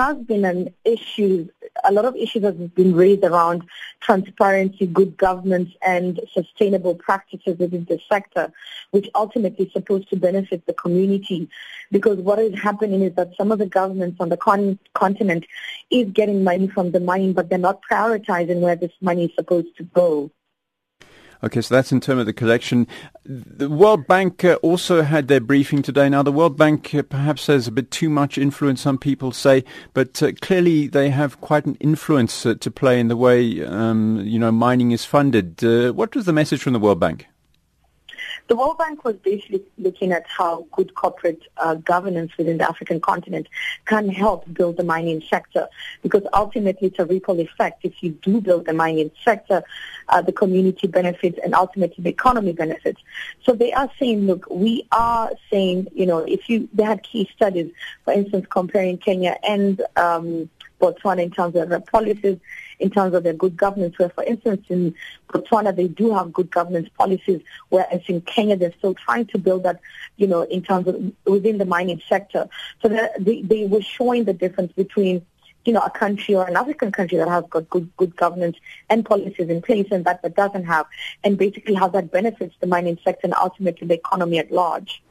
has 0.00 0.16
been 0.16 0.46
an 0.46 0.72
issue, 0.84 1.46
a 1.84 1.92
lot 1.92 2.06
of 2.06 2.16
issues 2.16 2.42
have 2.42 2.74
been 2.74 2.94
raised 2.94 3.22
around 3.22 3.62
transparency, 4.00 4.86
good 4.86 5.14
governance, 5.18 5.70
and 5.86 6.20
sustainable 6.32 6.94
practices 6.94 7.58
within 7.58 7.84
the 7.84 8.00
sector, 8.08 8.50
which 8.92 9.10
ultimately 9.14 9.66
is 9.66 9.72
supposed 9.74 10.08
to 10.08 10.16
benefit 10.16 10.64
the 10.64 10.72
community. 10.72 11.50
Because 11.90 12.18
what 12.18 12.38
is 12.38 12.58
happening 12.58 13.02
is 13.02 13.14
that 13.16 13.36
some 13.36 13.52
of 13.52 13.58
the 13.58 13.66
governments 13.66 14.16
on 14.20 14.30
the 14.30 14.38
con- 14.38 14.78
continent 14.94 15.44
is 15.90 16.10
getting 16.12 16.42
money 16.44 16.66
from 16.66 16.92
the 16.92 17.00
mine, 17.00 17.34
but 17.34 17.50
they're 17.50 17.58
not 17.58 17.80
prioritizing 17.90 18.60
where 18.60 18.76
this 18.76 18.92
money 19.02 19.26
is 19.26 19.34
supposed 19.34 19.76
to 19.76 19.82
go. 19.82 20.30
Okay, 21.42 21.62
so 21.62 21.74
that's 21.74 21.90
in 21.90 22.00
terms 22.00 22.20
of 22.20 22.26
the 22.26 22.34
collection. 22.34 22.86
The 23.24 23.70
World 23.70 24.06
Bank 24.06 24.44
uh, 24.44 24.56
also 24.56 25.00
had 25.00 25.28
their 25.28 25.40
briefing 25.40 25.80
today. 25.80 26.06
Now, 26.10 26.22
the 26.22 26.32
World 26.32 26.58
Bank 26.58 26.94
uh, 26.94 27.02
perhaps 27.02 27.46
has 27.46 27.66
a 27.66 27.72
bit 27.72 27.90
too 27.90 28.10
much 28.10 28.36
influence, 28.36 28.82
some 28.82 28.98
people 28.98 29.32
say, 29.32 29.64
but 29.94 30.22
uh, 30.22 30.32
clearly 30.42 30.86
they 30.86 31.08
have 31.08 31.40
quite 31.40 31.64
an 31.64 31.76
influence 31.80 32.44
uh, 32.44 32.56
to 32.60 32.70
play 32.70 33.00
in 33.00 33.08
the 33.08 33.16
way, 33.16 33.64
um, 33.64 34.20
you 34.22 34.38
know, 34.38 34.52
mining 34.52 34.90
is 34.90 35.06
funded. 35.06 35.62
What 35.62 36.14
was 36.14 36.26
the 36.26 36.32
message 36.34 36.62
from 36.62 36.74
the 36.74 36.78
World 36.78 37.00
Bank? 37.00 37.29
The 38.50 38.56
World 38.56 38.78
Bank 38.78 39.04
was 39.04 39.14
basically 39.14 39.62
looking 39.78 40.10
at 40.10 40.26
how 40.26 40.66
good 40.72 40.96
corporate 40.96 41.40
uh, 41.56 41.76
governance 41.76 42.36
within 42.36 42.58
the 42.58 42.68
African 42.68 43.00
continent 43.00 43.46
can 43.84 44.08
help 44.08 44.52
build 44.52 44.76
the 44.76 44.82
mining 44.82 45.22
sector 45.30 45.68
because 46.02 46.24
ultimately 46.34 46.88
it's 46.88 46.98
a 46.98 47.04
ripple 47.04 47.38
effect. 47.38 47.84
If 47.84 48.02
you 48.02 48.10
do 48.10 48.40
build 48.40 48.66
the 48.66 48.72
mining 48.72 49.12
sector, 49.24 49.62
uh, 50.08 50.22
the 50.22 50.32
community 50.32 50.88
benefits 50.88 51.38
and 51.44 51.54
ultimately 51.54 52.02
the 52.02 52.10
economy 52.10 52.52
benefits. 52.52 53.00
So 53.44 53.52
they 53.52 53.72
are 53.72 53.88
saying, 54.00 54.26
look, 54.26 54.50
we 54.50 54.84
are 54.90 55.30
saying, 55.48 55.86
you 55.94 56.06
know, 56.06 56.18
if 56.18 56.48
you, 56.48 56.68
they 56.74 56.82
had 56.82 57.04
key 57.04 57.30
studies, 57.32 57.70
for 58.04 58.12
instance, 58.14 58.46
comparing 58.50 58.98
Kenya 58.98 59.38
and 59.44 59.80
um, 59.94 60.50
Botswana 60.80 61.22
in 61.22 61.30
terms 61.30 61.54
of 61.54 61.68
their 61.68 61.78
policies, 61.78 62.38
in 62.80 62.90
terms 62.90 63.14
of 63.14 63.22
their 63.22 63.32
good 63.34 63.56
governance, 63.56 63.98
where, 63.98 64.08
for 64.08 64.24
instance, 64.24 64.66
in 64.68 64.94
Botswana, 65.28 65.74
they 65.74 65.88
do 65.88 66.12
have 66.14 66.32
good 66.32 66.50
governance 66.50 66.88
policies, 66.98 67.42
whereas 67.68 68.02
in 68.08 68.20
Kenya, 68.22 68.56
they're 68.56 68.74
still 68.78 68.94
trying 68.94 69.26
to 69.26 69.38
build 69.38 69.62
that, 69.62 69.80
you 70.16 70.26
know, 70.26 70.42
in 70.42 70.62
terms 70.62 70.88
of 70.88 71.12
within 71.24 71.58
the 71.58 71.64
mining 71.64 72.00
sector. 72.08 72.48
So 72.82 72.88
they, 73.18 73.42
they 73.42 73.66
were 73.66 73.82
showing 73.82 74.24
the 74.24 74.32
difference 74.32 74.72
between 74.72 75.24
you 75.64 75.74
know, 75.74 75.80
a 75.80 75.90
country 75.90 76.34
or 76.34 76.46
an 76.48 76.56
African 76.56 76.90
country 76.90 77.18
that 77.18 77.28
has 77.28 77.44
got 77.50 77.68
good 77.68 77.90
good 77.98 78.16
governance 78.16 78.56
and 78.88 79.04
policies 79.04 79.50
in 79.50 79.60
place 79.60 79.88
and 79.90 80.04
that 80.06 80.22
that 80.22 80.34
doesn't 80.34 80.64
have, 80.64 80.86
and 81.22 81.36
basically 81.36 81.74
how 81.74 81.88
that 81.88 82.10
benefits 82.10 82.54
the 82.60 82.66
mining 82.66 82.98
sector 83.04 83.20
and 83.24 83.34
ultimately 83.34 83.86
the 83.86 83.94
economy 83.94 84.38
at 84.38 84.50
large. 84.50 85.02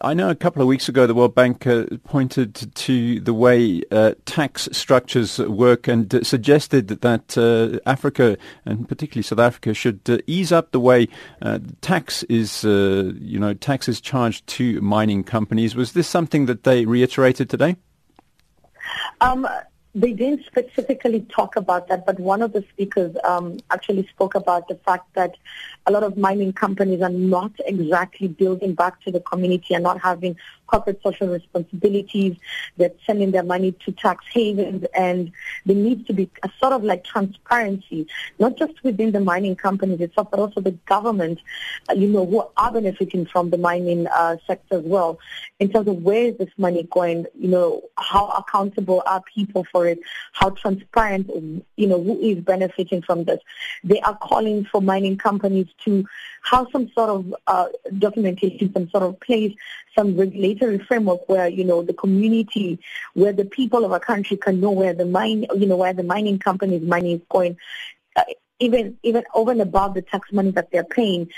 I 0.00 0.14
know 0.14 0.30
a 0.30 0.34
couple 0.34 0.62
of 0.62 0.68
weeks 0.68 0.88
ago 0.88 1.06
the 1.06 1.14
World 1.14 1.34
Bank 1.34 1.66
uh, 1.66 1.86
pointed 2.04 2.54
to 2.74 3.20
the 3.20 3.34
way 3.34 3.82
uh, 3.90 4.14
tax 4.24 4.68
structures 4.72 5.38
work 5.38 5.88
and 5.88 6.14
uh, 6.14 6.22
suggested 6.22 6.88
that 6.88 7.36
uh, 7.36 7.80
Africa, 7.88 8.36
and 8.64 8.88
particularly 8.88 9.22
South 9.22 9.40
Africa, 9.40 9.74
should 9.74 10.00
uh, 10.08 10.18
ease 10.26 10.52
up 10.52 10.70
the 10.70 10.80
way 10.80 11.08
uh, 11.42 11.58
tax 11.80 12.22
is, 12.24 12.62
you 12.64 13.38
know, 13.38 13.54
tax 13.54 13.88
is 13.88 14.00
charged 14.00 14.46
to 14.46 14.80
mining 14.80 15.24
companies. 15.24 15.74
Was 15.74 15.92
this 15.92 16.06
something 16.06 16.46
that 16.46 16.64
they 16.64 16.84
reiterated 16.84 17.50
today? 17.50 17.76
Um, 19.20 19.48
they 19.94 20.12
didn't 20.12 20.44
specifically 20.44 21.20
talk 21.30 21.54
about 21.54 21.86
that, 21.88 22.04
but 22.04 22.18
one 22.18 22.42
of 22.42 22.52
the 22.52 22.64
speakers 22.72 23.16
um, 23.22 23.58
actually 23.70 24.06
spoke 24.08 24.34
about 24.34 24.66
the 24.66 24.74
fact 24.74 25.12
that 25.14 25.36
a 25.86 25.92
lot 25.92 26.02
of 26.02 26.16
mining 26.16 26.52
companies 26.52 27.00
are 27.00 27.10
not 27.10 27.52
exactly 27.66 28.26
building 28.26 28.74
back 28.74 29.00
to 29.02 29.12
the 29.12 29.20
community 29.20 29.72
and 29.72 29.84
not 29.84 30.00
having 30.00 30.36
corporate 30.74 31.00
social 31.02 31.28
responsibilities. 31.28 32.36
They're 32.76 32.90
sending 33.06 33.30
their 33.30 33.44
money 33.44 33.72
to 33.84 33.92
tax 33.92 34.24
havens, 34.32 34.84
and 34.94 35.30
there 35.66 35.76
needs 35.76 36.04
to 36.08 36.12
be 36.12 36.28
a 36.42 36.50
sort 36.60 36.72
of 36.72 36.82
like 36.82 37.04
transparency, 37.04 38.08
not 38.40 38.56
just 38.56 38.82
within 38.82 39.12
the 39.12 39.20
mining 39.20 39.54
companies 39.54 40.00
itself, 40.00 40.28
but 40.32 40.40
also 40.40 40.60
the 40.60 40.76
government, 40.94 41.38
uh, 41.88 41.94
you 41.94 42.08
know, 42.08 42.26
who 42.26 42.44
are 42.56 42.72
benefiting 42.72 43.24
from 43.26 43.50
the 43.50 43.58
mining 43.58 44.08
uh, 44.08 44.36
sector 44.48 44.78
as 44.78 44.84
well, 44.84 45.18
in 45.60 45.70
terms 45.70 45.86
of 45.86 46.02
where 46.02 46.24
is 46.30 46.38
this 46.38 46.54
money 46.58 46.82
going, 46.90 47.26
you 47.38 47.48
know, 47.48 47.82
how 47.96 48.24
accountable 48.40 49.02
are 49.06 49.22
people 49.32 49.64
for 49.70 49.86
it, 49.86 50.00
how 50.32 50.50
transparent, 50.50 51.30
you 51.76 51.86
know, 51.86 52.02
who 52.02 52.18
is 52.20 52.38
benefiting 52.52 53.00
from 53.02 53.24
this. 53.24 53.40
They 53.84 54.00
are 54.00 54.16
calling 54.16 54.64
for 54.64 54.80
mining 54.82 55.18
companies 55.18 55.68
to 55.84 56.04
have 56.50 56.66
some 56.72 56.90
sort 56.96 57.10
of 57.10 57.34
uh, 57.46 57.68
documentation, 57.98 58.72
some 58.72 58.88
sort 58.90 59.04
of 59.04 59.20
place, 59.20 59.54
some 59.96 60.16
regulatory 60.16 60.63
framework 60.86 61.28
where, 61.28 61.48
you 61.48 61.64
know, 61.64 61.82
the 61.82 61.94
community, 61.94 62.78
where 63.14 63.32
the 63.32 63.44
people 63.44 63.84
of 63.84 63.92
a 63.92 64.00
country 64.00 64.36
can 64.36 64.60
know 64.60 64.70
where 64.70 64.94
the 64.94 65.04
mine, 65.04 65.46
you 65.56 65.66
know, 65.66 65.76
where 65.76 65.92
the 65.92 66.02
mining 66.02 66.38
company's 66.38 66.82
money 66.82 67.14
is 67.14 67.20
going. 67.28 67.56
Uh, 68.16 68.22
even 68.60 68.96
even 69.02 69.24
over 69.34 69.50
and 69.50 69.60
above 69.60 69.94
the 69.94 70.02
tax 70.02 70.32
money 70.32 70.50
that 70.52 70.70
they're 70.70 70.84
paying. 70.84 71.28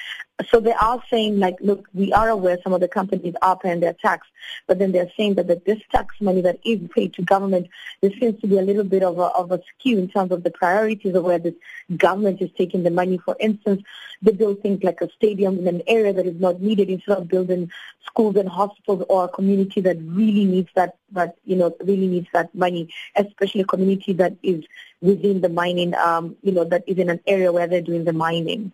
So 0.51 0.61
they 0.61 0.75
are 0.75 1.03
saying 1.11 1.39
like, 1.39 1.57
look, 1.61 1.89
we 1.95 2.13
are 2.13 2.29
aware 2.29 2.59
some 2.63 2.75
of 2.75 2.81
the 2.81 2.89
companies 2.89 3.35
are 3.41 3.57
paying 3.57 3.81
their 3.81 3.95
tax, 3.95 4.27
but 4.67 4.79
then 4.79 4.93
they're 4.93 5.11
saying 5.17 5.37
that, 5.37 5.47
that 5.47 5.65
this 5.65 5.81
tax 5.91 6.15
money 6.21 6.43
that 6.43 6.59
is 6.63 6.79
paid 6.95 7.15
to 7.15 7.23
government, 7.23 7.69
there 8.03 8.11
seems 8.21 8.39
to 8.43 8.47
be 8.47 8.59
a 8.59 8.63
little 8.63 8.85
bit 8.85 9.03
of 9.03 9.19
a, 9.19 9.23
of 9.23 9.51
a 9.51 9.63
skew 9.69 9.99
in 9.99 10.09
terms 10.09 10.33
of 10.33 10.43
the 10.43 10.51
priorities 10.51 11.15
of 11.15 11.25
where 11.25 11.39
this 11.39 11.55
government 11.97 12.43
is 12.43 12.51
taking 12.59 12.83
the 12.83 12.91
money. 12.91 13.17
For 13.17 13.35
instance, 13.41 13.83
they 14.21 14.33
build 14.33 14.61
things 14.61 14.83
like 14.83 15.01
a 15.01 15.11
stadium 15.13 15.59
in 15.59 15.67
an 15.69 15.83
area 15.87 16.13
that 16.13 16.27
is 16.27 16.39
not 16.39 16.61
needed 16.61 16.91
instead 16.91 17.17
of 17.17 17.29
building 17.29 17.71
schools 18.05 18.37
and 18.37 18.49
hospitals 18.49 19.07
or 19.09 19.25
a 19.25 19.29
community 19.29 19.81
that 19.81 19.97
really 20.03 20.45
needs 20.45 20.69
that, 20.75 20.99
that 21.13 21.37
you 21.47 21.57
know, 21.57 21.75
really 21.81 22.09
needs 22.09 22.29
that 22.35 22.55
money, 22.55 22.93
especially 23.17 23.63
a 23.63 23.67
community 23.67 24.13
that 24.13 24.37
is 24.43 24.65
within 25.01 25.41
the 25.41 25.49
mining, 25.49 25.95
um, 25.95 26.37
you 26.43 26.53
know, 26.53 26.65
that 26.65 26.85
is 26.87 26.99
in 26.99 27.09
an 27.09 27.21
area 27.27 27.51
where 27.51 27.67
they're 27.67 27.81
doing 27.81 28.05
the 28.05 28.13
mining. 28.13 28.71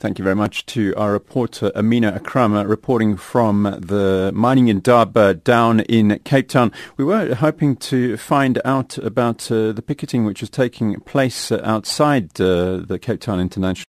Thank 0.00 0.18
you 0.18 0.22
very 0.24 0.34
much 0.34 0.64
to 0.66 0.94
our 0.96 1.12
reporter 1.12 1.70
Amina 1.76 2.12
Akram 2.12 2.54
uh, 2.54 2.64
reporting 2.64 3.18
from 3.18 3.64
the 3.64 4.32
mining 4.34 4.68
Indaba 4.68 5.34
down 5.34 5.80
in 5.80 6.18
Cape 6.24 6.48
Town. 6.48 6.72
We 6.96 7.04
were 7.04 7.34
hoping 7.34 7.76
to 7.76 8.16
find 8.16 8.62
out 8.64 8.96
about 8.96 9.52
uh, 9.52 9.72
the 9.72 9.82
picketing 9.82 10.24
which 10.24 10.42
is 10.42 10.48
taking 10.48 10.98
place 11.00 11.52
uh, 11.52 11.60
outside 11.64 12.40
uh, 12.40 12.78
the 12.78 12.98
Cape 12.98 13.20
Town 13.20 13.40
International 13.40 13.84